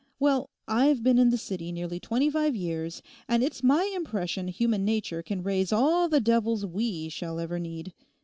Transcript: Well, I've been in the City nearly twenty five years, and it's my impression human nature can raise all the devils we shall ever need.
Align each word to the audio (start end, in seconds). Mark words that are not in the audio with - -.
Well, 0.17 0.49
I've 0.67 1.03
been 1.03 1.19
in 1.19 1.29
the 1.29 1.37
City 1.37 1.71
nearly 1.71 1.99
twenty 1.99 2.27
five 2.27 2.55
years, 2.55 3.03
and 3.29 3.43
it's 3.43 3.61
my 3.61 3.83
impression 3.95 4.47
human 4.47 4.83
nature 4.83 5.21
can 5.21 5.43
raise 5.43 5.71
all 5.71 6.09
the 6.09 6.19
devils 6.19 6.65
we 6.65 7.07
shall 7.09 7.39
ever 7.39 7.59
need. 7.59 7.93